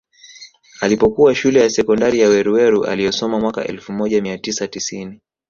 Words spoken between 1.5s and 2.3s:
ya Sekondari ya